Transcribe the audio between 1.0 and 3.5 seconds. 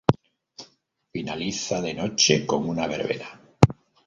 Finaliza de noche con una verbena.